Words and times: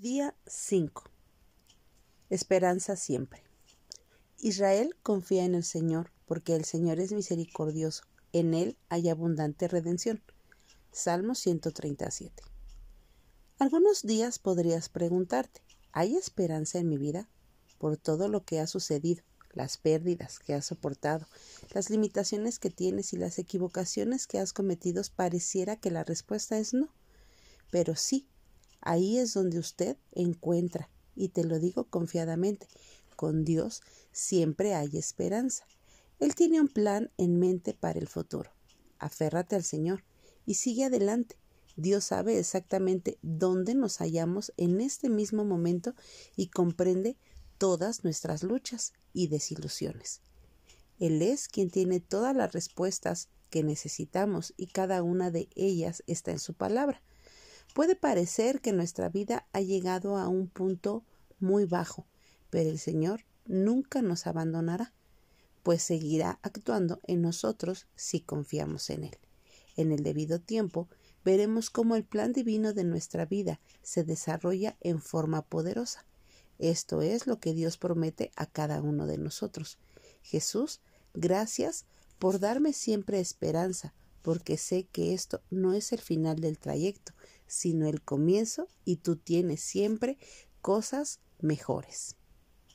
Día 0.00 0.34
5. 0.46 1.10
Esperanza 2.30 2.96
siempre. 2.96 3.42
Israel 4.38 4.96
confía 5.02 5.44
en 5.44 5.54
el 5.54 5.62
Señor, 5.62 6.10
porque 6.24 6.54
el 6.54 6.64
Señor 6.64 7.00
es 7.00 7.12
misericordioso. 7.12 8.04
En 8.32 8.54
Él 8.54 8.78
hay 8.88 9.10
abundante 9.10 9.68
redención. 9.68 10.22
Salmo 10.90 11.34
137. 11.34 12.42
Algunos 13.58 14.00
días 14.00 14.38
podrías 14.38 14.88
preguntarte, 14.88 15.60
¿hay 15.92 16.16
esperanza 16.16 16.78
en 16.78 16.88
mi 16.88 16.96
vida? 16.96 17.28
Por 17.76 17.98
todo 17.98 18.28
lo 18.28 18.42
que 18.42 18.58
ha 18.58 18.66
sucedido, 18.66 19.22
las 19.52 19.76
pérdidas 19.76 20.38
que 20.38 20.54
has 20.54 20.64
soportado, 20.64 21.26
las 21.74 21.90
limitaciones 21.90 22.58
que 22.58 22.70
tienes 22.70 23.12
y 23.12 23.18
las 23.18 23.38
equivocaciones 23.38 24.26
que 24.26 24.38
has 24.38 24.54
cometido, 24.54 25.02
pareciera 25.14 25.76
que 25.76 25.90
la 25.90 26.04
respuesta 26.04 26.58
es 26.58 26.72
no. 26.72 26.88
Pero 27.70 27.96
sí, 27.96 28.29
Ahí 28.80 29.18
es 29.18 29.34
donde 29.34 29.58
usted 29.58 29.96
encuentra, 30.12 30.90
y 31.14 31.28
te 31.28 31.44
lo 31.44 31.58
digo 31.58 31.84
confiadamente, 31.84 32.66
con 33.16 33.44
Dios 33.44 33.82
siempre 34.12 34.74
hay 34.74 34.96
esperanza. 34.96 35.66
Él 36.18 36.34
tiene 36.34 36.60
un 36.60 36.68
plan 36.68 37.10
en 37.18 37.38
mente 37.38 37.74
para 37.74 37.98
el 37.98 38.08
futuro. 38.08 38.50
Aférrate 38.98 39.56
al 39.56 39.64
Señor 39.64 40.04
y 40.46 40.54
sigue 40.54 40.84
adelante. 40.84 41.36
Dios 41.76 42.04
sabe 42.04 42.38
exactamente 42.38 43.18
dónde 43.22 43.74
nos 43.74 43.98
hallamos 43.98 44.52
en 44.56 44.80
este 44.80 45.08
mismo 45.08 45.44
momento 45.44 45.94
y 46.36 46.48
comprende 46.48 47.16
todas 47.58 48.04
nuestras 48.04 48.42
luchas 48.42 48.92
y 49.12 49.28
desilusiones. 49.28 50.20
Él 50.98 51.22
es 51.22 51.48
quien 51.48 51.70
tiene 51.70 52.00
todas 52.00 52.36
las 52.36 52.52
respuestas 52.52 53.28
que 53.48 53.62
necesitamos 53.62 54.54
y 54.56 54.66
cada 54.68 55.02
una 55.02 55.30
de 55.30 55.48
ellas 55.56 56.02
está 56.06 56.30
en 56.30 56.38
su 56.38 56.54
palabra. 56.54 57.02
Puede 57.74 57.94
parecer 57.94 58.60
que 58.60 58.72
nuestra 58.72 59.08
vida 59.08 59.46
ha 59.52 59.60
llegado 59.60 60.16
a 60.16 60.28
un 60.28 60.48
punto 60.48 61.04
muy 61.38 61.66
bajo, 61.66 62.06
pero 62.50 62.68
el 62.68 62.78
Señor 62.78 63.24
nunca 63.46 64.02
nos 64.02 64.26
abandonará, 64.26 64.92
pues 65.62 65.82
seguirá 65.82 66.38
actuando 66.42 67.00
en 67.06 67.22
nosotros 67.22 67.86
si 67.94 68.20
confiamos 68.20 68.90
en 68.90 69.04
Él. 69.04 69.18
En 69.76 69.92
el 69.92 70.02
debido 70.02 70.40
tiempo 70.40 70.88
veremos 71.24 71.70
cómo 71.70 71.96
el 71.96 72.04
plan 72.04 72.32
divino 72.32 72.72
de 72.72 72.84
nuestra 72.84 73.24
vida 73.24 73.60
se 73.82 74.04
desarrolla 74.04 74.76
en 74.80 75.00
forma 75.00 75.42
poderosa. 75.42 76.04
Esto 76.58 77.02
es 77.02 77.26
lo 77.26 77.38
que 77.38 77.54
Dios 77.54 77.78
promete 77.78 78.32
a 78.36 78.46
cada 78.46 78.82
uno 78.82 79.06
de 79.06 79.18
nosotros. 79.18 79.78
Jesús, 80.22 80.80
gracias 81.14 81.86
por 82.18 82.40
darme 82.40 82.72
siempre 82.72 83.20
esperanza, 83.20 83.94
porque 84.22 84.58
sé 84.58 84.84
que 84.84 85.14
esto 85.14 85.40
no 85.50 85.72
es 85.72 85.92
el 85.92 86.00
final 86.00 86.40
del 86.40 86.58
trayecto, 86.58 87.14
sino 87.50 87.86
el 87.86 88.02
comienzo 88.02 88.68
y 88.84 88.96
tú 88.96 89.16
tienes 89.16 89.60
siempre 89.60 90.18
cosas 90.60 91.20
mejores. 91.40 92.16